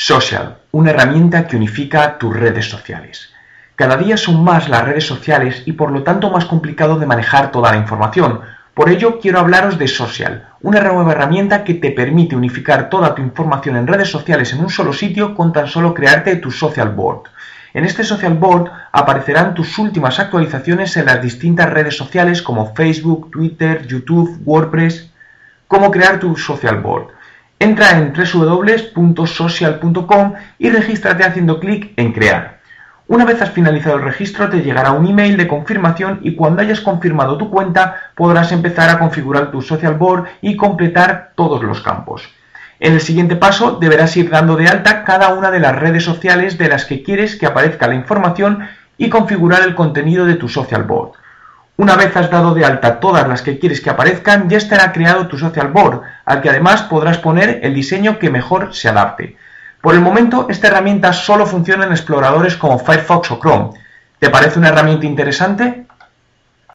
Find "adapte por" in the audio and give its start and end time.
58.88-59.94